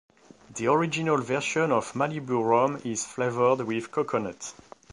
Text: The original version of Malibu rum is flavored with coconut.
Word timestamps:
The 0.55 0.65
original 0.65 1.17
version 1.21 1.71
of 1.71 1.93
Malibu 1.93 2.43
rum 2.43 2.81
is 2.83 3.05
flavored 3.05 3.59
with 3.67 3.91
coconut. 3.91 4.51